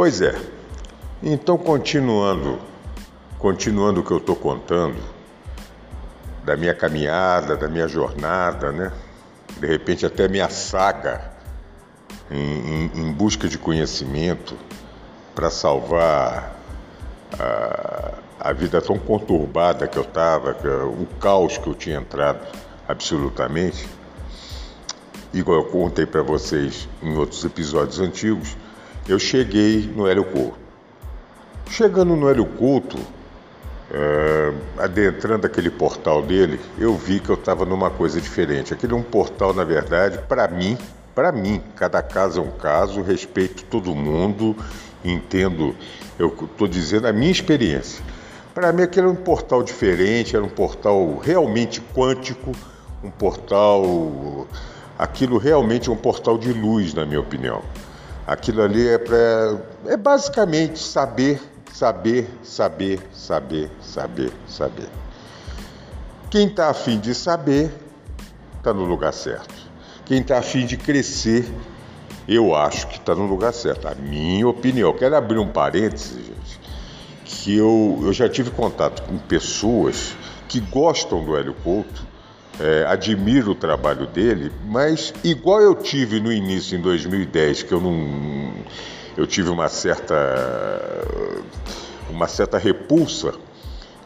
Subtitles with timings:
[0.00, 0.34] Pois é.
[1.22, 2.58] Então, continuando,
[3.38, 4.96] continuando o que eu estou contando,
[6.42, 8.92] da minha caminhada, da minha jornada, né?
[9.58, 11.30] De repente até minha saga
[12.30, 14.56] em, em, em busca de conhecimento
[15.34, 16.56] para salvar
[17.38, 20.56] a, a, vida tão conturbada que eu estava,
[20.86, 22.40] o caos que eu tinha entrado
[22.88, 23.86] absolutamente.
[25.34, 28.56] Igual eu contei para vocês em outros episódios antigos,
[29.10, 30.58] eu cheguei no Hélio Couto.
[31.68, 32.96] Chegando no Hélio Couto,
[33.92, 38.72] é, adentrando aquele portal dele, eu vi que eu estava numa coisa diferente.
[38.72, 40.78] Aquele é um portal, na verdade, para mim,
[41.14, 44.56] para mim, cada caso é um caso, respeito todo mundo,
[45.04, 45.74] entendo,
[46.18, 48.04] eu estou dizendo a minha experiência.
[48.54, 52.52] Para mim, aquele era um portal diferente, era um portal realmente quântico,
[53.02, 54.46] um portal.
[54.98, 57.62] Aquilo realmente é um portal de luz, na minha opinião.
[58.26, 61.40] Aquilo ali é para é basicamente saber,
[61.72, 64.88] saber, saber, saber, saber, saber.
[66.30, 67.72] Quem está afim de saber
[68.58, 69.54] está no lugar certo.
[70.04, 71.48] Quem está afim de crescer,
[72.28, 73.88] eu acho que está no lugar certo.
[73.88, 74.92] A minha opinião.
[74.92, 76.60] Quero abrir um parênteses, gente,
[77.24, 80.14] que eu, eu já tive contato com pessoas
[80.48, 82.09] que gostam do Hélio Couto
[82.60, 87.80] é, admiro o trabalho dele, mas igual eu tive no início, em 2010, que eu
[87.80, 88.52] não.
[89.16, 90.14] eu tive uma certa.
[92.10, 93.32] uma certa repulsa.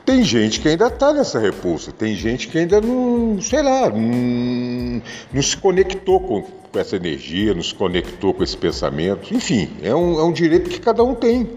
[0.04, 5.02] Tem gente que ainda está nessa repulsa, tem gente que ainda não, sei lá, não,
[5.32, 9.34] não se conectou com, com, essa energia, não se conectou com esse pensamento.
[9.34, 11.48] Enfim, é um, é um direito que cada um tem.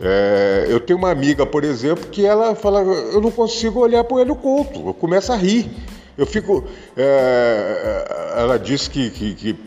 [0.00, 4.16] É, eu tenho uma amiga, por exemplo, que ela fala: eu não consigo olhar para
[4.16, 5.70] o Hélio Couto, eu começo a rir.
[6.16, 6.64] Eu fico.
[6.96, 9.58] É, ela disse que, que, que,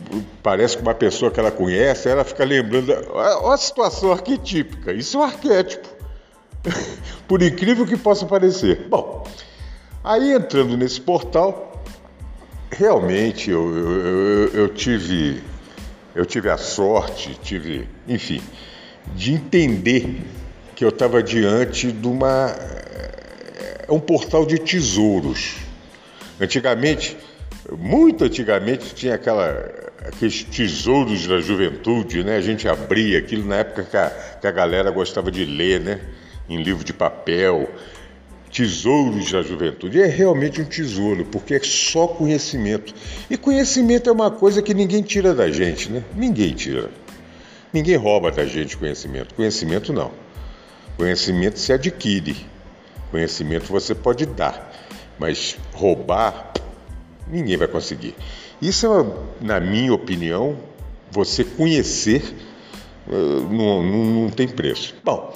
[0.42, 2.94] parece que uma pessoa que ela conhece, ela fica lembrando.
[3.12, 5.88] Olha a situação arquetípica, isso é um arquétipo.
[7.28, 8.88] por incrível que possa parecer.
[8.90, 9.26] Bom,
[10.04, 11.84] aí entrando nesse portal,
[12.72, 15.44] realmente eu, eu, eu, eu tive.
[16.16, 18.42] Eu tive a sorte, tive, enfim,
[19.16, 20.22] de entender
[20.76, 22.56] que eu estava diante de uma
[23.88, 25.56] é um portal de tesouros.
[26.40, 27.18] Antigamente,
[27.80, 29.50] muito antigamente, tinha aquela,
[30.06, 32.36] aqueles tesouros da juventude, né?
[32.36, 34.10] A gente abria aquilo na época que a,
[34.42, 36.02] que a galera gostava de ler, né?
[36.50, 37.70] Em livro de papel.
[38.52, 40.02] Tesouros da juventude.
[40.02, 42.94] É realmente um tesouro, porque é só conhecimento.
[43.30, 46.04] E conhecimento é uma coisa que ninguém tira da gente, né?
[46.16, 46.90] Ninguém tira.
[47.74, 49.36] Ninguém rouba da gente conhecimento.
[49.36, 50.12] Conhecimento não.
[50.96, 52.46] Conhecimento se adquire.
[53.12, 54.74] Conhecimento você pode dar,
[55.20, 56.54] mas roubar
[57.30, 58.16] ninguém vai conseguir.
[58.62, 60.58] Isso é, na minha opinião,
[61.12, 62.24] você conhecer
[63.08, 63.14] uh,
[63.52, 64.96] não, não, não, tem preço.
[65.04, 65.34] Bom,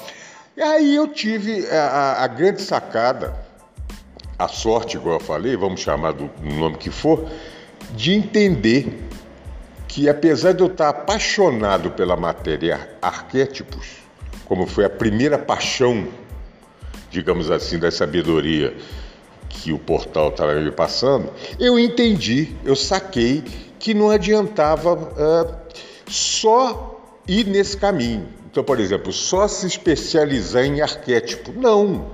[0.59, 3.35] aí eu tive a, a, grande sacada,
[4.37, 7.29] a sorte, igual eu falei, vamos chamar do nome que for,
[7.95, 9.03] de entender
[9.91, 13.97] que apesar de eu estar apaixonado pela matéria arquétipos,
[14.45, 16.07] como foi a primeira paixão,
[17.09, 18.73] digamos assim, da sabedoria
[19.49, 21.29] que o portal estava me passando,
[21.59, 23.43] eu entendi, eu saquei
[23.77, 25.55] que não adiantava uh,
[26.07, 28.29] só ir nesse caminho.
[28.49, 31.51] Então, por exemplo, só se especializar em arquétipo.
[31.51, 32.11] Não,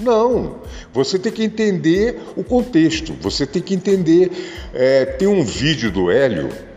[0.00, 0.56] não.
[0.92, 4.32] Você tem que entender o contexto, você tem que entender.
[4.74, 6.69] É, tem um vídeo do Hélio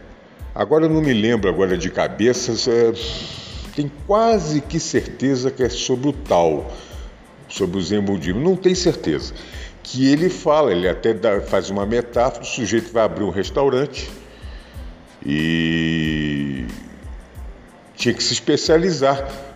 [0.56, 2.94] Agora eu não me lembro agora de cabeça, é,
[3.76, 6.72] tem quase que certeza que é sobre o tal,
[7.50, 9.34] sobre o Zen Budismo, não tem certeza.
[9.82, 14.11] Que ele fala, ele até dá, faz uma metáfora, o sujeito vai abrir um restaurante
[15.26, 16.66] e
[17.96, 19.53] tinha que se especializar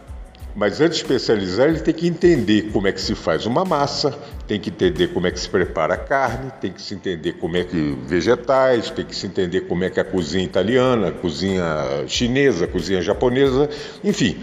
[0.57, 4.17] mas antes de especializar, ele tem que entender como é que se faz uma massa,
[4.47, 7.55] tem que entender como é que se prepara a carne, tem que se entender como
[7.55, 11.63] é que vegetais, tem que se entender como é que a cozinha italiana, a cozinha
[12.07, 13.69] chinesa, a cozinha japonesa,
[14.03, 14.39] enfim.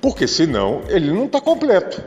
[0.00, 2.00] Porque senão ele não está completo.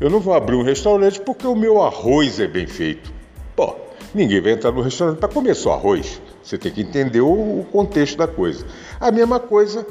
[0.00, 3.12] Eu não vou abrir um restaurante porque o meu arroz é bem feito.
[3.54, 3.76] Pô,
[4.12, 6.20] ninguém vai entrar no restaurante para comer só arroz.
[6.42, 8.66] Você tem que entender o contexto da coisa.
[8.98, 9.86] A mesma coisa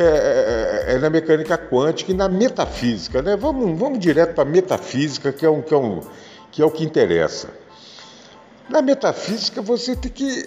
[0.00, 3.20] é, é, é, na mecânica quântica e na metafísica.
[3.20, 3.36] Né?
[3.36, 6.00] Vamos, vamos direto para a metafísica, que é, um, que, é um,
[6.52, 7.48] que é o que interessa.
[8.68, 10.46] Na metafísica você tem que,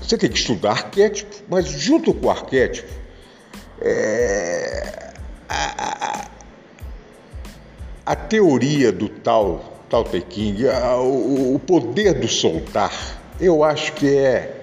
[0.00, 2.88] você tem que estudar arquétipo, mas junto com o arquétipo,
[3.80, 5.10] é,
[5.48, 6.28] a,
[8.06, 10.64] a, a, teoria do tal, tal Te King,
[11.00, 12.92] o, o poder do soltar,
[13.40, 14.60] eu acho que é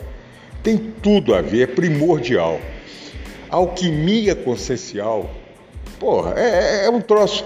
[0.64, 2.60] tem tudo a ver, é primordial.
[3.50, 5.30] Alquimia consciencial,
[6.00, 7.44] porra, é, é, é um troço.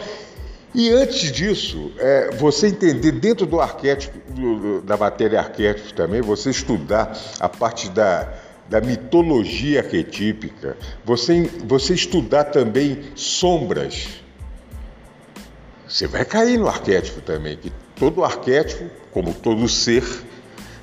[0.75, 6.49] E antes disso, é, você entender dentro do arquétipo, do, da matéria arquétipo também, você
[6.49, 8.33] estudar a parte da,
[8.67, 14.23] da mitologia arquetípica, você, você estudar também sombras.
[15.87, 20.03] Você vai cair no arquétipo também, que todo arquétipo, como todo ser,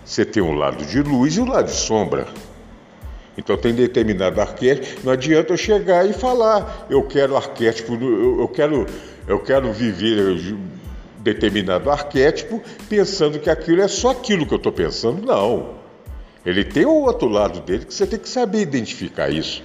[0.05, 2.29] você tem um lado de luz e um lado de sombra.
[3.39, 8.87] Então tem determinado arquétipo, não adianta eu chegar e falar, eu quero arquétipo, eu quero,
[9.27, 10.57] eu quero viver
[11.21, 15.25] determinado arquétipo pensando que aquilo é só aquilo que eu estou pensando.
[15.25, 15.81] Não.
[16.45, 19.63] Ele tem o outro lado dele que você tem que saber identificar isso.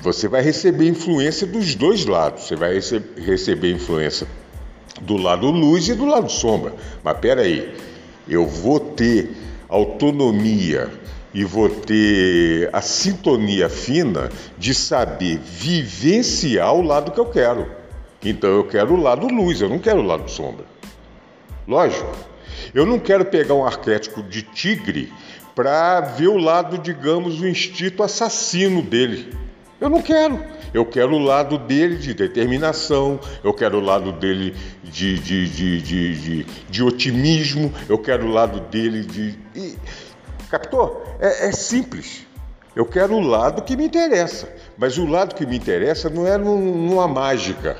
[0.00, 2.44] Você vai receber influência dos dois lados.
[2.44, 4.26] Você vai rece receber influência
[5.00, 6.74] do lado luz e do lado sombra.
[7.02, 7.74] Mas peraí, aí
[8.28, 9.30] eu vou ter
[9.68, 10.90] autonomia
[11.34, 17.70] e vou ter a sintonia fina de saber vivenciar o lado que eu quero.
[18.24, 20.64] Então eu quero o lado luz, eu não quero o lado sombra.
[21.66, 22.10] Lógico.
[22.72, 25.12] Eu não quero pegar um arquétipo de tigre
[25.54, 29.32] para ver o lado, digamos, o instinto assassino dele.
[29.80, 30.40] Eu não quero.
[30.72, 36.46] Eu quero o lado dele de determinação, eu quero o lado dele de, de, de,
[36.68, 39.38] de, otimismo, eu quero o lado dele de.
[40.54, 41.02] Captou?
[41.18, 42.24] É, é simples.
[42.76, 44.48] Eu quero o lado que me interessa.
[44.78, 47.76] Mas o lado que me interessa não é numa mágica.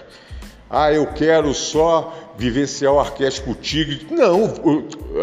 [0.69, 4.09] Ah, eu quero só vivenciar o arquétipo tigre.
[4.11, 4.53] Não,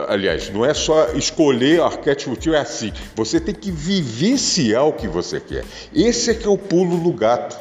[0.08, 2.94] aliás, não é só escolher o arquétipo tigre, é assim.
[3.18, 5.66] Você tem que vivenciar o que você quer.
[5.94, 7.60] Esse é que é o pulo do gato.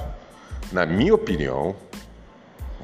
[0.70, 1.74] Na minha opinião,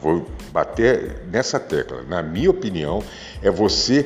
[0.02, 2.02] vou bater nessa tecla.
[2.02, 3.00] Na minha opinião,
[3.40, 4.04] é você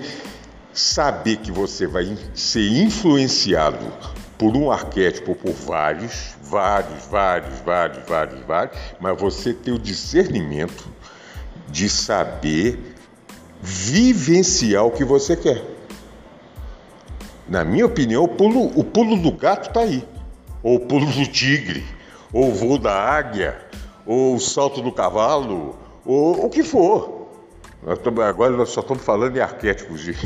[0.72, 3.86] saber que você vai ser influenciado
[4.38, 10.88] por um arquétipo, por vários, vários, vários, vários, vários, vários, mas você ter o discernimento
[11.68, 12.96] de saber
[13.60, 15.62] vivenciar o que você quer.
[17.46, 20.06] Na minha opinião, o pulo, o pulo do gato está aí,
[20.62, 21.84] ou o pulo do tigre,
[22.32, 23.60] ou o voo da águia,
[24.06, 25.76] ou o salto do cavalo,
[26.06, 27.19] ou o que for.
[28.28, 30.02] Agora nós só estamos falando em arquétipos.
[30.02, 30.16] De...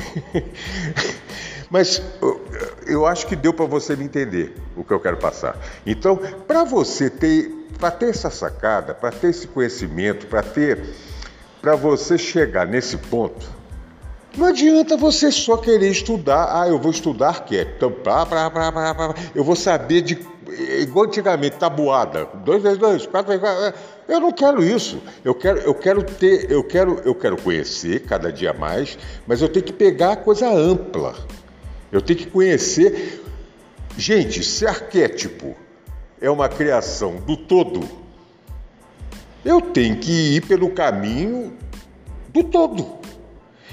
[1.71, 2.03] Mas
[2.87, 5.57] eu acho que deu para você me entender o que eu quero passar.
[5.87, 6.17] Então,
[6.47, 10.81] para você ter, para ter essa sacada, para ter esse conhecimento, para ter
[11.65, 13.49] para você chegar nesse ponto,
[14.37, 18.95] não adianta você só querer estudar, ah, eu vou estudar então, pá, pá, pá, pá,
[18.95, 20.19] pá, eu vou saber de,
[20.81, 23.79] igual antigamente, tabuada, dois vezes dois, quatro vezes quatro,
[24.09, 28.33] eu não quero isso, eu quero, eu quero ter, eu quero, eu quero conhecer cada
[28.33, 31.15] dia mais, mas eu tenho que pegar a coisa ampla,
[31.93, 33.25] eu tenho que conhecer,
[33.97, 35.55] gente, se arquétipo
[36.21, 37.89] é uma criação do todo,
[39.45, 41.57] eu tenho que ir pelo caminho
[42.31, 43.04] do todo.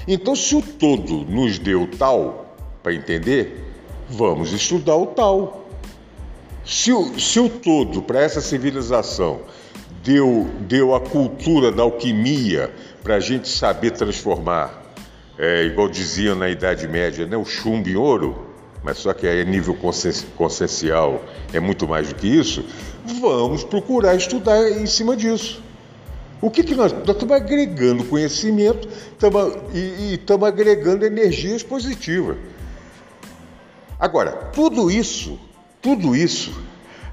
[0.06, 3.64] Então, se o todo nos deu tal para entender,
[4.08, 5.68] vamos estudar o tal.
[6.64, 9.40] Se o, se o todo para essa civilização
[10.02, 14.82] deu, deu a cultura da alquimia para a gente saber transformar,
[15.38, 18.46] é, igual diziam na Idade Média, né, o chumbo em ouro,
[18.82, 19.76] mas só que a nível
[20.36, 22.64] consciencial é muito mais do que isso,
[23.20, 25.62] vamos procurar estudar em cima disso.
[26.42, 29.38] O que, que nós, nós estamos agregando conhecimento tamo,
[29.72, 32.36] e estamos agregando energias positivas.
[33.96, 35.38] Agora, tudo isso,
[35.80, 36.52] tudo isso,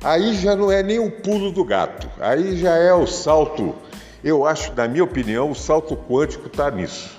[0.03, 3.75] aí já não é nem o pulo do gato, aí já é o salto,
[4.23, 7.15] eu acho, na minha opinião, o salto quântico está nisso.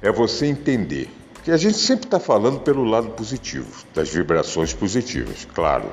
[0.00, 1.10] É você entender
[1.42, 5.90] que a gente sempre está falando pelo lado positivo, das vibrações positivas, claro.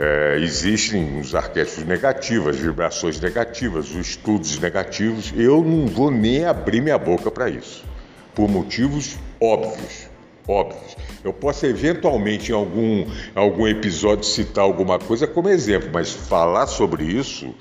[0.00, 5.32] É, existem os arquétipos negativos, as vibrações negativas, os estudos negativos.
[5.36, 7.84] Eu não vou nem abrir minha boca para isso,
[8.32, 10.08] por motivos óbvios.
[10.46, 10.96] Óbvios.
[11.24, 17.02] Eu posso eventualmente em algum, algum episódio citar alguma coisa como exemplo, mas falar sobre
[17.02, 17.52] isso,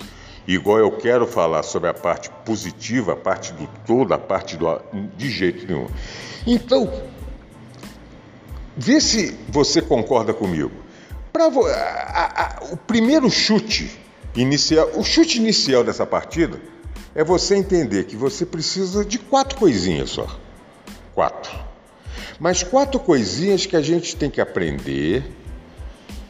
[0.47, 4.79] igual eu quero falar sobre a parte positiva, a parte do todo, a parte do.
[5.17, 5.87] de jeito nenhum.
[6.45, 7.01] Então,
[8.77, 10.86] vê se você concorda comigo.
[11.37, 13.91] Pra, a, a, o primeiro chute
[14.35, 16.59] inicial, o chute inicial dessa partida
[17.13, 20.27] é você entender que você precisa de quatro coisinhas só.
[21.13, 21.51] Quatro.
[22.39, 25.31] Mas quatro coisinhas que a gente tem que aprender,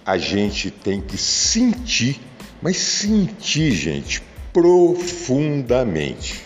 [0.06, 2.20] a gente tem que sentir,
[2.62, 4.22] mas sentir, gente,
[4.52, 6.44] profundamente.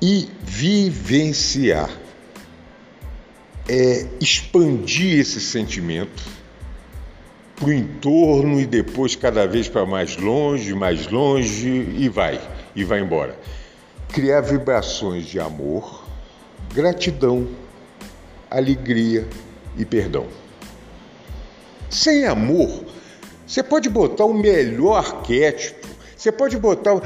[0.00, 1.90] E vivenciar.
[3.68, 6.39] É expandir esse sentimento
[7.60, 12.40] para o entorno e depois cada vez para mais longe, mais longe e vai,
[12.74, 13.38] e vai embora.
[14.08, 16.02] Criar vibrações de amor,
[16.74, 17.46] gratidão,
[18.50, 19.28] alegria
[19.76, 20.26] e perdão.
[21.90, 22.86] Sem amor,
[23.46, 25.86] você pode botar o melhor arquétipo,
[26.16, 26.96] você pode botar.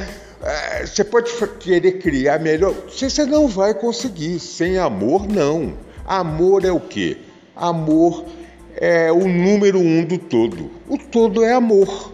[0.42, 2.74] Eh, você pode querer criar melhor.
[2.88, 4.38] Você não vai conseguir.
[4.40, 5.74] Sem amor, não.
[6.04, 7.18] Amor é o quê?
[7.56, 8.43] Amor é
[8.76, 10.70] é o número um do todo.
[10.88, 12.12] O todo é amor.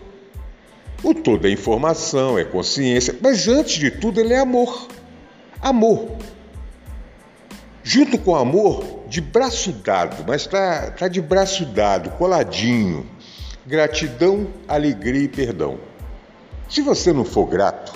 [1.03, 4.89] O todo é informação, é consciência, mas antes de tudo ele é amor.
[5.61, 6.11] Amor.
[7.83, 13.07] Junto com amor, de braço dado, mas está tá de braço dado, coladinho.
[13.67, 15.79] Gratidão, alegria e perdão.
[16.69, 17.93] Se você não for grato,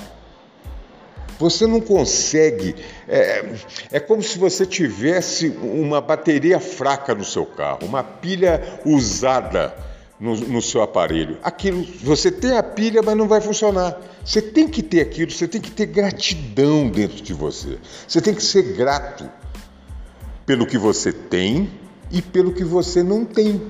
[1.39, 2.75] você não consegue.
[3.09, 3.55] É,
[3.93, 9.75] é como se você tivesse uma bateria fraca no seu carro, uma pilha usada
[10.19, 11.39] no, no, seu aparelho.
[11.43, 14.01] Aquilo, você tem a pilha, mas não vai funcionar.
[14.25, 17.79] Você tem que ter aquilo, você tem que ter gratidão dentro de você.
[18.07, 19.29] Você tem que ser grato
[20.47, 21.71] pelo que você tem
[22.11, 23.61] e pelo que você não tem.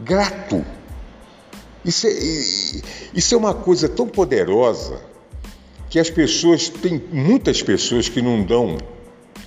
[0.00, 0.64] Grato.
[1.84, 2.10] Isso é,
[3.14, 5.09] isso é uma coisa tão poderosa
[5.90, 8.78] que as pessoas, tem muitas pessoas que não dão,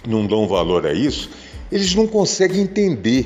[0.06, 1.30] não dão valor a isso,
[1.72, 3.26] eles não conseguem entender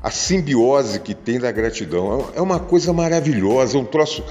[0.00, 2.28] a simbiose que tem da gratidão.
[2.34, 4.24] É uma coisa maravilhosa, é um troço.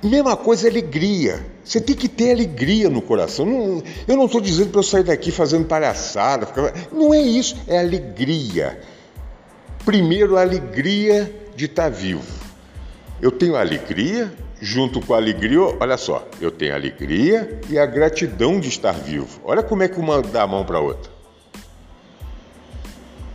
[0.00, 1.44] Mesma coisa, alegria.
[1.64, 3.44] Você tem que ter alegria no coração.
[3.44, 6.48] Não, eu não estou dizendo para eu sair daqui fazendo palhaçada.
[6.92, 8.80] Não é isso, é alegria.
[9.84, 12.22] Primeiro, a alegria de estar tá vivo.
[13.20, 17.86] Eu tenho alegria junto com a alegria, olha só, eu tenho a alegria e a
[17.86, 19.40] gratidão de estar vivo.
[19.44, 21.10] Olha como é que uma dá a mão para a outra.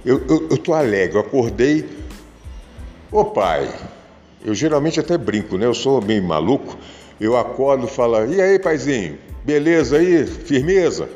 [0.05, 1.89] Eu, eu, tô alegre, eu acordei.
[3.09, 3.73] Ô pai,
[4.43, 5.65] eu geralmente até brinco, né?
[5.65, 6.77] Eu sou meio maluco.
[7.21, 10.25] Eu acordo e falo, e aí, paizinho, beleza aí?
[10.25, 11.07] Firmeza?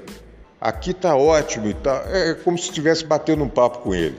[0.61, 2.03] Aqui tá ótimo e tá.
[2.07, 4.15] É como se estivesse batendo um papo com ele.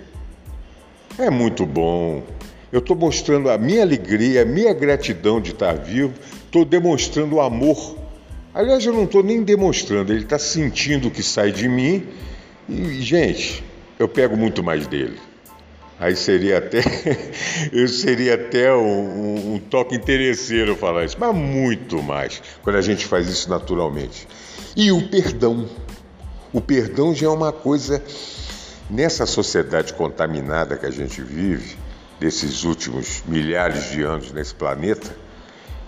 [1.18, 2.22] É muito bom.
[2.70, 6.12] Eu estou mostrando a minha alegria, a minha gratidão de estar vivo,
[6.44, 7.96] estou demonstrando o amor.
[8.52, 12.06] Aliás, eu não estou nem demonstrando, ele está sentindo o que sai de mim
[12.68, 13.64] e, gente,
[13.98, 15.18] eu pego muito mais dele.
[15.98, 16.82] Aí seria até,
[17.72, 23.06] eu seria até um, um, toque interesseiro falar isso, mas muito mais quando a gente
[23.06, 24.28] faz isso naturalmente.
[24.76, 25.68] E o perdão.
[26.52, 28.02] O perdão já é uma coisa
[28.90, 31.76] nessa sociedade contaminada que a gente vive
[32.18, 35.14] desses últimos milhares de anos nesse planeta,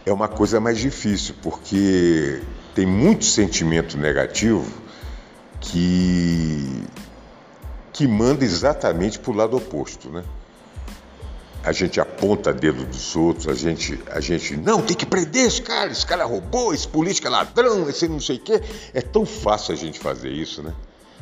[0.06, 2.40] é uma coisa mais difícil, porque
[2.75, 4.70] tem muito sentimento negativo
[5.60, 6.84] que,
[7.92, 10.25] que manda exatamente para o lado oposto, né?
[11.62, 15.60] A gente aponta dedo dos outros, a gente, a gente, não, tem que prender esse
[15.60, 18.62] cara, esse cara roubou, esse político é ladrão, esse não sei o quê.
[18.94, 20.72] É tão fácil a gente fazer isso, né?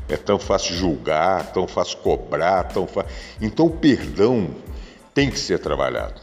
[0.09, 3.11] É tão fácil julgar, tão fácil cobrar, tão fácil.
[3.41, 4.55] Então o perdão
[5.19, 6.15] tem que ser trabalhado.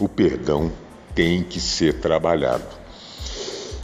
[0.00, 0.72] O perdão
[1.14, 2.64] tem que ser trabalhado.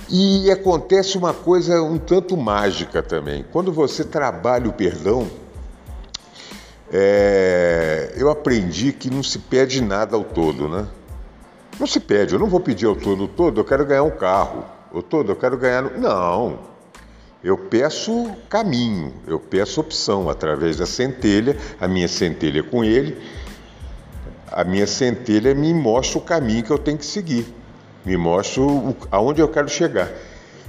[0.08, 3.44] E acontece uma coisa um tanto mágica também.
[3.52, 5.28] Quando você trabalha o perdão,
[6.90, 8.14] é...
[8.16, 10.88] eu aprendi que não se pede nada ao todo, né?
[11.78, 14.64] Não se pede, eu não vou pedir ao todo, todo, eu quero ganhar um carro.
[14.90, 15.90] O todo, eu quero ganhar.
[15.98, 16.58] Não.
[17.42, 23.43] Eu peço caminho, eu peço opção através da centelha, a minha centelha com ele
[24.54, 27.44] a minha centelha me mostra o caminho que eu tenho que seguir,
[28.04, 30.10] me mostra o, aonde eu quero chegar.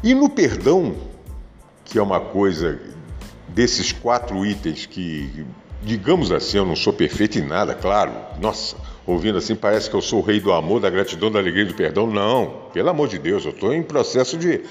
[0.03, 0.95] E no perdão,
[1.83, 2.79] que é uma coisa
[3.47, 5.45] desses quatro itens que,
[5.83, 8.11] digamos assim, eu não sou perfeito em nada, claro.
[8.41, 8.75] Nossa,
[9.05, 11.67] ouvindo assim parece que eu sou o rei do amor, da gratidão, da alegria e
[11.67, 12.07] do perdão.
[12.07, 14.61] Não, pelo amor de Deus, eu estou em processo de.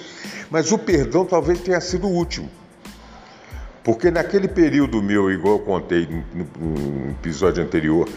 [0.50, 2.50] Mas o perdão talvez tenha sido o último.
[3.84, 8.08] Porque naquele período meu, igual eu contei no, no episódio anterior,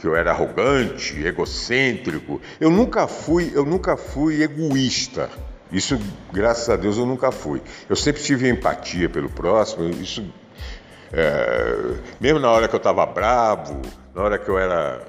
[0.00, 2.40] que eu era arrogante, egocêntrico.
[2.60, 5.30] Eu nunca fui, eu nunca fui egoísta.
[5.72, 5.98] Isso,
[6.32, 7.60] graças a Deus, eu nunca fui.
[7.88, 9.88] Eu sempre tive empatia pelo próximo.
[9.88, 10.24] Isso,
[11.12, 13.80] é, mesmo na hora que eu estava bravo,
[14.14, 15.02] na hora que eu era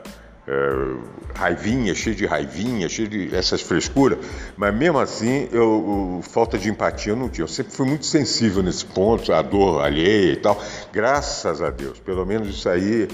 [0.48, 4.18] é, raivinha, cheio de raivinha, cheio de essas frescuras,
[4.56, 7.44] mas mesmo assim, eu, eu, falta de empatia eu não tinha.
[7.44, 10.60] Eu sempre fui muito sensível nesse ponto, a dor alheia e tal.
[10.92, 13.08] Graças a Deus, pelo menos isso aí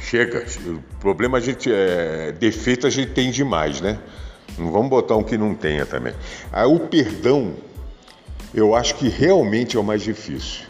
[0.00, 0.44] chega.
[0.66, 3.98] O problema a gente é defeito a gente tem demais, né?
[4.58, 6.14] Não vamos botar um que não tenha também.
[6.52, 7.54] Aí o perdão,
[8.54, 10.66] eu acho que realmente é o mais difícil.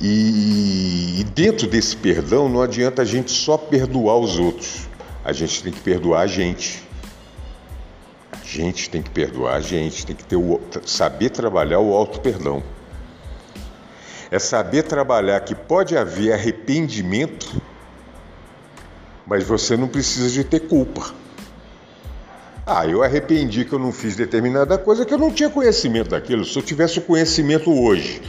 [0.00, 4.88] E, dentro desse perdão não adianta a gente só perdoar os outros.
[5.24, 6.82] A gente tem que perdoar a gente.
[8.32, 12.20] A gente tem que perdoar a gente, tem que ter o, saber trabalhar o auto
[12.20, 12.62] perdão.
[14.30, 17.60] É saber trabalhar que pode haver arrependimento,
[19.26, 21.14] mas você não precisa de ter culpa.
[22.66, 26.44] Ah, eu arrependi que eu não fiz determinada coisa que eu não tinha conhecimento daquilo.
[26.44, 28.22] Se eu tivesse o conhecimento hoje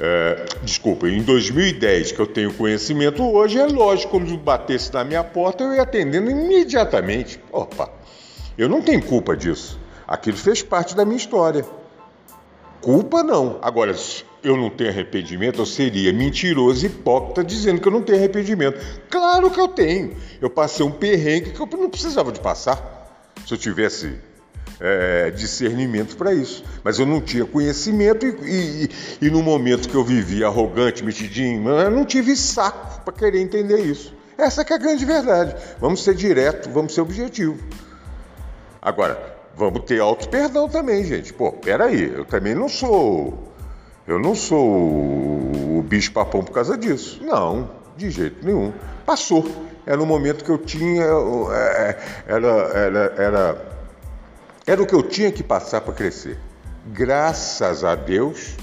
[0.00, 5.22] é, desculpa, em 2010, que eu tenho conhecimento hoje, é lógico, quando batesse na minha
[5.22, 7.38] porta, eu ia atendendo imediatamente.
[7.52, 7.90] Opa,
[8.56, 9.78] eu não tenho culpa disso.
[10.06, 11.64] Aquilo fez parte da minha história.
[12.80, 13.58] Culpa não.
[13.62, 13.94] Agora,
[14.42, 18.78] eu não tenho arrependimento, eu seria mentiroso hipócrita dizendo que eu não tenho arrependimento.
[19.08, 20.16] Claro que eu tenho.
[20.40, 23.32] Eu passei um perrengue que eu não precisava de passar.
[23.46, 24.18] Se eu tivesse
[24.80, 26.64] é, discernimento para isso.
[26.82, 28.30] Mas eu não tinha conhecimento e,
[29.20, 33.40] e, e, no momento que eu vivi arrogante, metidinho, eu não tive saco para querer
[33.40, 34.12] entender isso.
[34.36, 35.54] Essa é a grande verdade.
[35.78, 37.58] Vamos ser direto, vamos ser objetivo.
[38.80, 41.32] Agora, vamos ter auto perdão também, gente.
[41.32, 43.51] Pô, peraí, eu também não sou.
[44.06, 47.20] Eu não sou o bicho papão por causa disso.
[47.22, 48.72] Não, de jeito nenhum.
[49.06, 49.46] Passou.
[49.84, 51.04] Era um momento que eu tinha.
[51.04, 53.72] É, era, era, era
[54.64, 56.38] era o que eu tinha que passar para crescer.
[56.86, 58.56] Graças a Deus,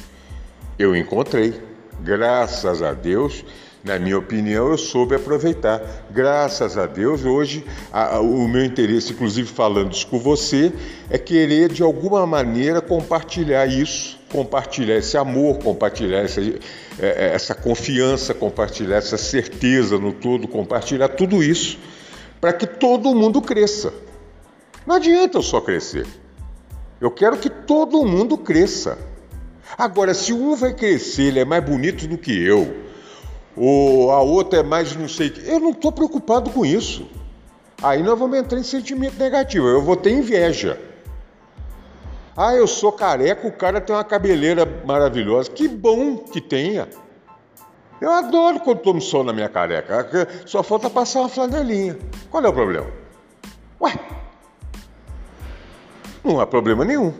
[0.77, 1.61] eu encontrei.
[2.01, 3.43] Graças a Deus,
[3.83, 5.81] na minha opinião, eu soube aproveitar.
[6.09, 10.71] Graças a Deus, hoje a, a, o meu interesse, inclusive falando isso com você,
[11.09, 16.53] é querer de alguma maneira compartilhar isso, compartilhar esse amor, compartilhar essa, é,
[16.99, 21.77] é, essa confiança, compartilhar essa certeza no todo, compartilhar tudo isso
[22.39, 23.93] para que todo mundo cresça.
[24.85, 26.07] Não adianta eu só crescer.
[27.01, 28.97] Eu quero que todo mundo cresça.
[29.77, 32.75] Agora, se um vai crescer, ele é mais bonito do que eu,
[33.55, 37.07] ou a outra é mais não sei eu não estou preocupado com isso.
[37.81, 40.88] Aí nós vamos entrar em sentimento negativo, eu vou ter inveja.
[42.41, 45.51] Ah, eu sou careca, o cara tem uma cabeleira maravilhosa.
[45.51, 46.87] Que bom que tenha.
[47.99, 50.25] Eu adoro quando tomo sol na minha careca.
[50.45, 51.99] Só falta passar uma flanelinha.
[52.31, 52.87] Qual é o problema?
[53.81, 53.93] Ué,
[56.23, 57.13] não há problema nenhum.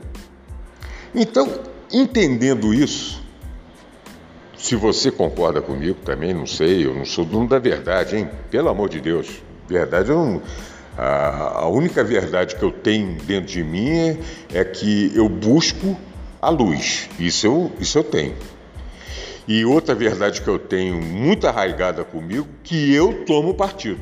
[1.14, 1.50] Então,
[1.92, 3.22] entendendo isso,
[4.58, 8.30] se você concorda comigo também, não sei, eu não sou dono da verdade, hein?
[8.50, 9.42] Pelo amor de Deus.
[9.68, 10.42] Verdade, eu não.
[10.98, 14.18] A, única verdade que eu tenho dentro de mim é,
[14.54, 15.98] é que eu busco
[16.42, 17.10] a luz.
[17.20, 18.36] Isso eu, isso eu tenho.
[19.48, 24.02] E outra verdade que eu tenho muito arraigada comigo, que eu tomo partido.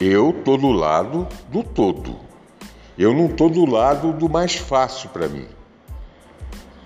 [0.00, 2.16] Eu estou do lado do todo.
[2.98, 5.46] Eu não estou do lado do mais fácil para mim.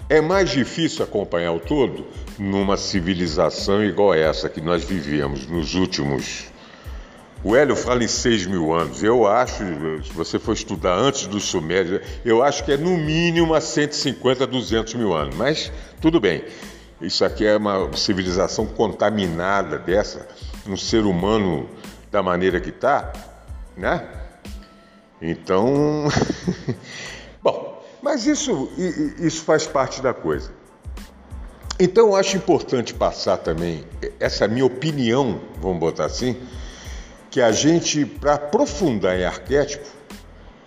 [0.09, 2.05] É mais difícil acompanhar o todo
[2.37, 6.50] numa civilização igual essa que nós vivemos nos últimos.
[7.42, 9.03] O Hélio fala em 6 mil anos.
[9.03, 9.64] Eu acho,
[10.05, 14.46] se você for estudar antes dos Sumérios, eu acho que é no mínimo a 150,
[14.46, 15.35] 200 mil anos.
[15.35, 16.44] Mas tudo bem.
[17.00, 20.29] Isso aqui é uma civilização contaminada dessa,
[20.66, 21.66] um ser humano
[22.11, 23.11] da maneira que está,
[23.74, 24.07] né?
[25.22, 26.09] Então,
[27.42, 28.70] bom, mas isso,
[29.18, 30.53] isso faz parte da coisa.
[31.79, 33.87] Então eu acho importante passar também
[34.18, 36.37] essa minha opinião, vamos botar assim,
[37.31, 39.87] que a gente, para aprofundar em arquétipo,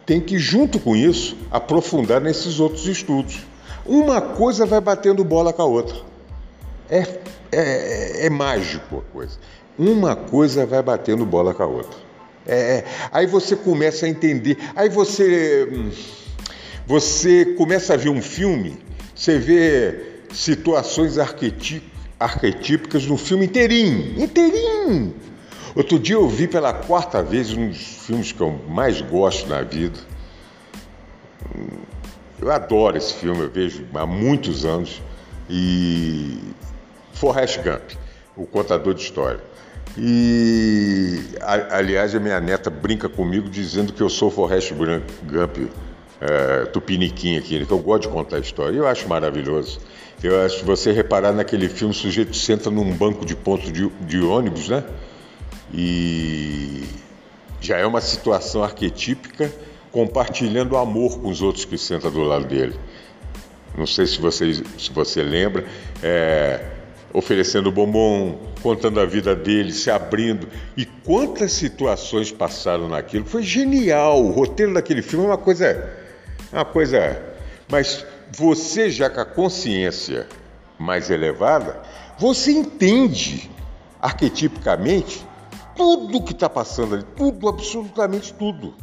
[0.06, 3.40] tem que, junto com isso, aprofundar nesses outros estudos.
[3.86, 5.98] Uma coisa vai batendo bola com a outra.
[6.90, 7.06] É,
[7.52, 9.38] é, é mágico a coisa.
[9.78, 12.00] Uma coisa vai batendo bola com a outra.
[12.46, 15.68] É, é, aí você começa a entender, aí você,
[16.86, 18.78] você começa a ver um filme,
[19.16, 25.14] você vê situações arquetípicas no filme inteirinho, inteirinho.
[25.76, 29.62] Outro dia eu vi pela quarta vez um dos filmes que eu mais gosto na
[29.62, 29.98] vida.
[32.40, 35.02] Eu adoro esse filme, eu vejo há muitos anos.
[35.50, 36.38] E
[37.14, 37.98] Forrest Gump,
[38.36, 39.40] o contador de história.
[39.98, 41.20] E,
[41.72, 45.58] aliás, a minha neta brinca comigo dizendo que eu sou Forrest Gump
[46.22, 48.78] é, tupiniquim aqui, né, que eu gosto de contar história.
[48.78, 49.80] Eu acho maravilhoso.
[50.24, 53.90] Eu acho, se você reparar naquele filme, o sujeito senta num banco de ponto de,
[54.02, 54.84] de ônibus, né?
[55.74, 56.84] E
[57.60, 59.52] já é uma situação arquetípica
[59.92, 62.80] compartilhando amor com os outros que sentam do lado dele.
[63.78, 65.66] Não sei se você, se você lembra,
[66.02, 66.64] é,
[67.12, 70.48] oferecendo bombom, contando a vida dele, se abrindo.
[70.78, 73.26] E quantas situações passaram naquilo.
[73.26, 74.24] Foi genial.
[74.24, 75.92] O roteiro daquele filme é uma coisa.
[76.52, 77.22] Uma coisa.
[77.70, 80.28] Mas você, já com a consciência
[80.78, 81.82] mais elevada,
[82.20, 83.50] você entende
[84.02, 85.26] arquetipicamente
[85.76, 88.74] tudo que está passando ali, tudo, absolutamente tudo.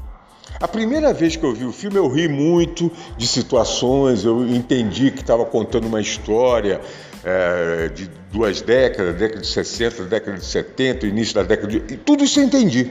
[0.59, 5.11] A primeira vez que eu vi o filme, eu ri muito de situações, eu entendi
[5.11, 6.81] que estava contando uma história
[7.25, 11.97] é, de duas décadas, década de 60, década de 70, início da década de.
[11.99, 12.91] Tudo isso eu entendi.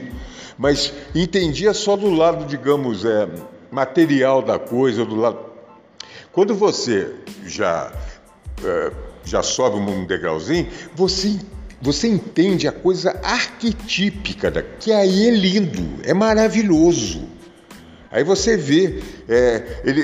[0.58, 3.28] Mas entendia só do lado, digamos, é,
[3.70, 5.38] material da coisa, do lado.
[6.32, 7.14] Quando você
[7.46, 7.92] já,
[8.64, 8.92] é,
[9.24, 11.38] já sobe um degrauzinho, você
[11.80, 17.28] você entende a coisa arquetípica, da, que aí é lindo, é maravilhoso.
[18.10, 20.00] Aí você vê, é, ele,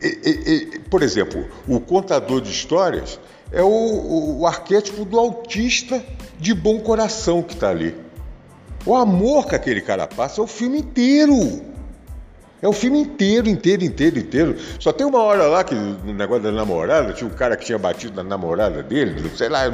[0.00, 3.18] ele, ele, por exemplo, o contador de histórias
[3.52, 6.04] é o, o, o arquétipo do autista
[6.38, 7.94] de bom coração que está ali.
[8.84, 11.62] O amor que aquele cara passa é o filme inteiro.
[12.62, 14.56] É o filme inteiro, inteiro, inteiro, inteiro.
[14.80, 17.78] Só tem uma hora lá que no negócio da namorada, tinha um cara que tinha
[17.78, 19.64] batido na namorada dele, sei lá,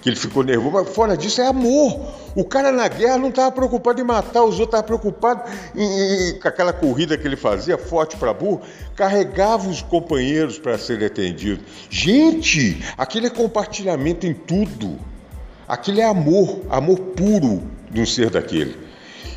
[0.00, 2.00] que ele ficou nervoso, mas fora disso é amor.
[2.34, 6.38] O cara na guerra não estava preocupado em matar, os outros estavam preocupados em, em,
[6.38, 8.62] com aquela corrida que ele fazia, forte para burro,
[8.96, 11.64] carregava os companheiros para serem atendidos.
[11.90, 14.98] Gente, aquele é compartilhamento em tudo.
[15.68, 18.91] Aquilo é amor, amor puro de um ser daquele.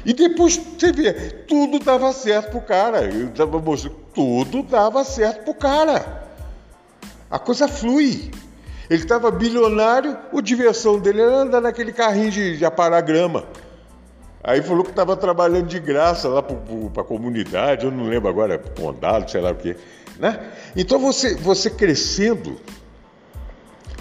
[0.06, 3.04] E depois você vê, tudo dava certo pro cara.
[3.06, 6.30] Eu tava mostrando, tudo dava certo pro cara.
[7.30, 8.32] A coisa flui.
[8.88, 13.46] Ele estava bilionário, a diversão dele era andar naquele carrinho de, de aparar grama.
[14.44, 18.60] Aí falou que estava trabalhando de graça lá para a comunidade, eu não lembro agora,
[18.60, 19.76] condado, sei lá o quê.
[20.20, 20.40] Né?
[20.76, 22.56] Então você, você crescendo,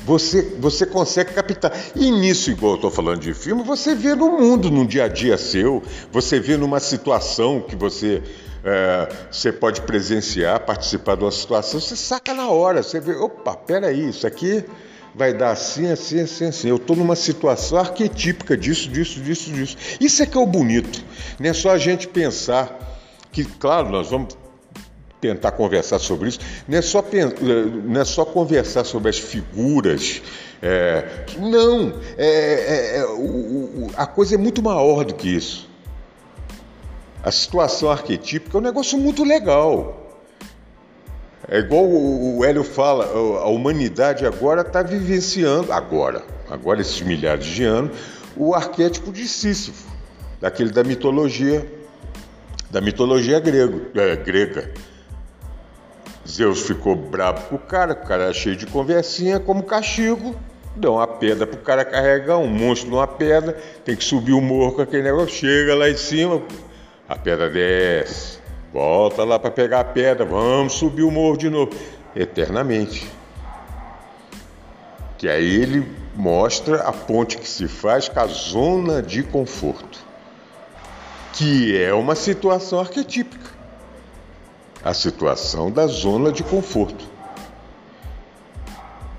[0.05, 1.73] você, você consegue captar.
[1.97, 5.09] E nisso, igual eu estou falando de filme, você vê no mundo, num dia a
[5.09, 8.23] dia seu, você vê numa situação que você,
[8.63, 13.57] é, você pode presenciar, participar de uma situação, você saca na hora, você vê, opa,
[13.57, 14.65] peraí, isso aqui
[15.15, 16.69] vai dar assim, assim, assim, assim.
[16.69, 19.77] Eu estou numa situação arquetípica disso, disso, disso, disso.
[20.01, 21.03] Isso é que é o bonito.
[21.39, 22.79] Não é só a gente pensar
[23.33, 24.37] que, claro, nós vamos
[25.25, 27.03] tentar conversar sobre isso, não é só,
[27.85, 30.21] não é só conversar sobre as figuras.
[30.63, 35.67] É, não, é, é, é o, a coisa é muito maior do que isso.
[37.23, 40.21] A situação arquetípica é um negócio muito legal.
[41.49, 47.65] É igual o Hélio fala, a humanidade agora está vivenciando, agora, agora esses milhares de
[47.65, 47.97] anos,
[48.37, 49.87] o arquétipo de Sísifo,
[50.41, 51.67] daquele da mitologia,
[52.71, 54.71] da mitologia grego, é, grega.
[56.27, 60.35] Zeus ficou bravo com o cara, o cara era cheio de conversinha, como castigo,
[60.75, 63.53] deu uma pedra pro cara carregar, um monstro numa pedra,
[63.85, 66.43] tem que subir o morro com aquele negócio, chega lá em cima,
[67.07, 68.39] a pedra desce,
[68.73, 71.73] volta lá para pegar a pedra, vamos subir o morro de novo,
[72.17, 73.07] eternamente.
[75.19, 79.99] Que aí ele mostra a ponte que se faz com a zona de conforto,
[81.35, 83.55] que é uma situação arquetípica
[84.85, 87.05] a situação da zona de conforto.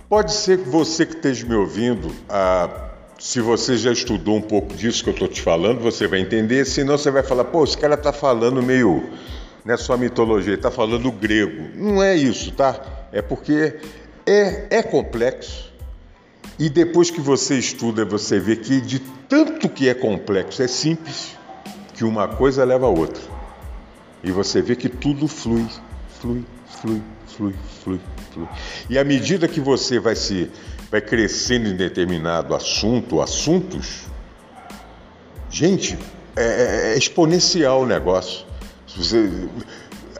[0.07, 2.69] Pode ser que você que esteja me ouvindo, ah,
[3.17, 6.63] se você já estudou um pouco disso que eu estou te falando, você vai entender,
[6.65, 9.09] senão você vai falar, pô, esse cara está falando meio.
[9.65, 11.69] Não é só mitologia, está falando grego.
[11.73, 12.79] Não é isso, tá?
[13.11, 13.79] É porque
[14.27, 15.73] é, é complexo.
[16.59, 21.35] E depois que você estuda, você vê que de tanto que é complexo, é simples,
[21.95, 23.34] que uma coisa leva a outra.
[24.25, 25.67] E você vê que tudo flui,
[26.19, 26.43] flui,
[26.81, 27.99] flui, flui, flui,
[28.33, 28.47] flui.
[28.89, 30.49] E à medida que você vai se
[30.89, 34.07] vai crescendo em determinado assunto, assuntos,
[35.49, 35.95] gente,
[36.35, 38.47] é, é, é exponencial o negócio.
[38.97, 39.29] Você,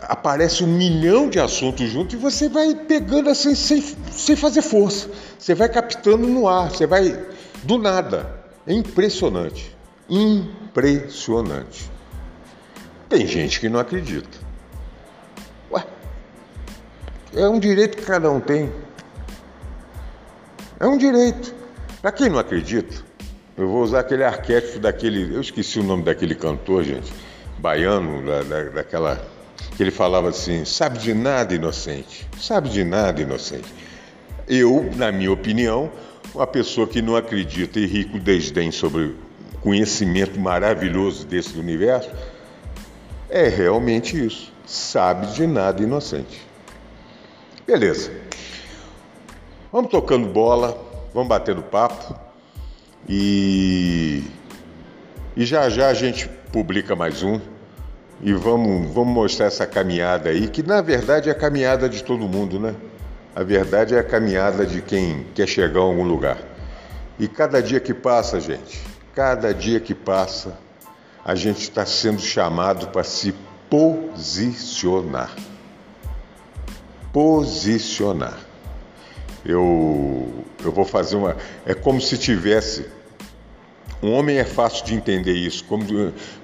[0.02, 5.10] aparece um milhão de assuntos juntos e você vai pegando assim sem, sem fazer força.
[5.40, 7.26] Você vai captando no ar, você vai
[7.64, 8.46] do nada.
[8.68, 9.76] É impressionante.
[10.08, 11.95] Impressionante.
[13.10, 14.38] Tem gente que não acredita.
[15.72, 15.84] Ué,
[17.34, 18.72] é um direito que cada um tem.
[20.80, 21.54] É um direito.
[22.02, 23.04] Para quem não acredita,
[23.58, 25.34] eu vou usar aquele arquétipo daquele.
[25.34, 27.12] Eu esqueci o nome daquele cantor, gente,
[27.60, 29.26] baiano, da, da, daquela.
[29.76, 32.28] que ele falava assim: sabe de nada, inocente.
[32.40, 33.74] Sabe de nada, inocente.
[34.48, 35.92] Eu, na minha opinião,
[36.34, 39.16] uma pessoa que não acredita e ri com desdém sobre
[39.62, 42.12] conhecimento maravilhoso desse universo,
[43.30, 44.54] é realmente isso.
[44.66, 46.46] Sabe de nada inocente.
[47.66, 48.12] Beleza.
[49.72, 50.78] Vamos tocando bola,
[51.14, 52.16] vamos batendo papo
[53.08, 54.24] e,
[55.36, 57.40] e já já a gente publica mais um
[58.22, 62.28] e vamos, vamos mostrar essa caminhada aí, que na verdade é a caminhada de todo
[62.28, 62.74] mundo, né?
[63.36, 66.38] A verdade é a caminhada de quem quer chegar a algum lugar.
[67.20, 68.82] E cada dia que passa, gente,
[69.14, 70.58] cada dia que passa,
[71.26, 73.34] a gente está sendo chamado para se
[73.68, 75.36] posicionar.
[77.12, 78.38] Posicionar.
[79.44, 81.36] Eu, eu vou fazer uma.
[81.66, 82.86] É como se tivesse.
[84.04, 85.64] Um homem é fácil de entender isso.
[85.64, 85.84] Como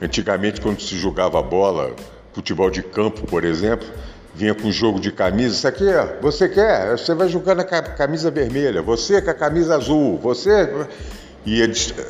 [0.01, 1.95] antigamente, quando se jogava bola,
[2.33, 3.87] futebol de campo, por exemplo,
[4.33, 5.55] vinha com jogo de camisa.
[5.55, 6.97] Isso aqui, ó, você quer?
[6.97, 10.87] Você vai jogar na camisa vermelha, você com a camisa azul, você.
[11.45, 11.59] E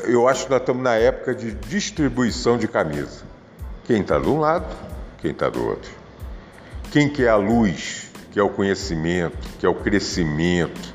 [0.04, 3.22] eu acho que nós estamos na época de distribuição de camisa.
[3.84, 4.66] Quem está de um lado,
[5.20, 5.90] quem está do outro.
[6.90, 10.94] Quem quer a luz, que é o conhecimento, que é o crescimento,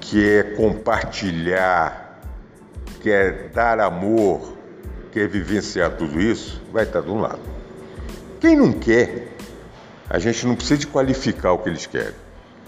[0.00, 2.20] que é compartilhar,
[3.02, 4.56] quer dar amor,
[5.10, 7.40] quer vivenciar tudo isso, vai estar de um lado.
[8.40, 9.28] Quem não quer,
[10.08, 12.14] a gente não precisa de qualificar o que eles querem.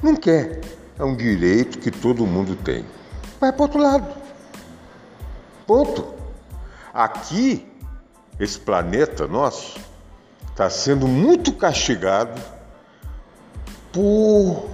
[0.02, 0.60] Não quer.
[0.98, 2.84] É um direito que todo mundo tem.
[3.40, 4.23] Vai para outro lado.
[5.66, 6.14] Ponto.
[6.92, 7.66] Aqui,
[8.38, 9.78] esse planeta nosso
[10.50, 12.40] está sendo muito castigado
[13.92, 14.70] por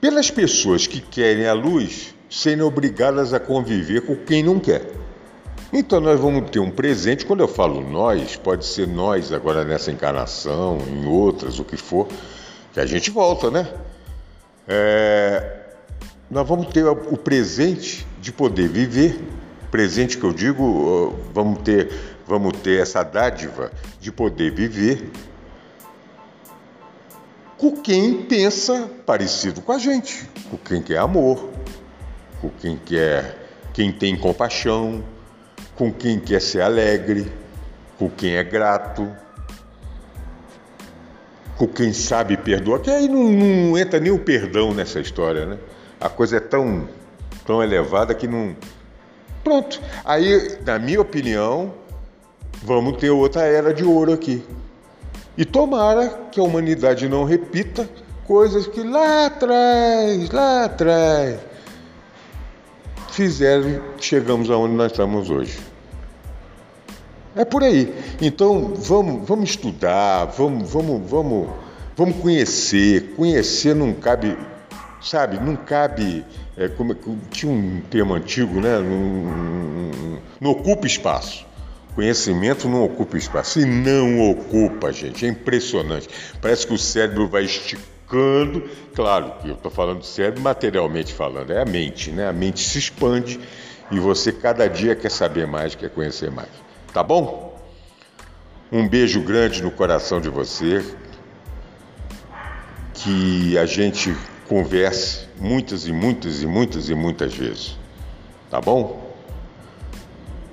[0.00, 4.90] pelas pessoas que querem a luz serem obrigadas a conviver com quem não quer.
[5.72, 9.90] Então nós vamos ter um presente, quando eu falo nós, pode ser nós agora nessa
[9.90, 12.08] encarnação, em outras, o que for,
[12.72, 13.72] que a gente volta, né?
[14.66, 15.60] É,
[16.30, 19.18] nós vamos ter o presente de poder viver,
[19.72, 21.90] presente que eu digo, vamos ter,
[22.26, 25.10] vamos ter essa dádiva de poder viver
[27.56, 31.48] com quem pensa parecido com a gente, com quem quer amor,
[32.40, 33.38] com quem quer,
[33.72, 35.02] quem tem compaixão,
[35.74, 37.32] com quem quer ser alegre,
[37.98, 39.08] com quem é grato,
[41.56, 45.58] com quem sabe perdoar, que aí não, não, entra nem o perdão nessa história, né?
[46.00, 46.88] A coisa é tão,
[47.46, 48.56] tão elevada que não.
[49.42, 49.80] Pronto.
[50.04, 51.72] Aí, na minha opinião,
[52.62, 54.42] vamos ter outra era de ouro aqui.
[55.36, 57.88] E tomara que a humanidade não repita
[58.26, 61.40] coisas que lá atrás, lá atrás,
[63.10, 65.58] fizeram, chegamos aonde nós estamos hoje.
[67.34, 67.94] É por aí.
[68.20, 71.48] Então vamos, vamos estudar, vamos, vamos, vamos,
[71.96, 73.14] vamos conhecer.
[73.16, 74.36] Conhecer não cabe,
[75.02, 76.24] sabe, não cabe.
[76.56, 76.94] É, como,
[77.30, 78.78] tinha um termo antigo, né?
[78.78, 81.46] Não, não, não ocupa espaço.
[81.94, 83.60] Conhecimento não ocupa espaço.
[83.60, 85.26] E não ocupa, gente.
[85.26, 86.08] É impressionante.
[86.40, 88.68] Parece que o cérebro vai esticando.
[88.94, 92.28] Claro que eu estou falando do cérebro materialmente falando, é a mente, né?
[92.28, 93.40] A mente se expande
[93.90, 96.48] e você cada dia quer saber mais, quer conhecer mais.
[96.92, 97.58] Tá bom?
[98.70, 100.84] Um beijo grande no coração de você.
[102.94, 104.14] Que a gente
[104.52, 107.78] converse muitas e muitas e muitas e muitas vezes.
[108.50, 109.16] Tá bom?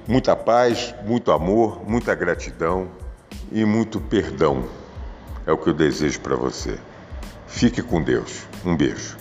[0.08, 2.90] Muita paz, muito amor, muita gratidão
[3.52, 4.64] e muito perdão.
[5.46, 6.80] É o que eu desejo para você.
[7.46, 8.48] Fique com Deus.
[8.66, 9.18] Um beijo.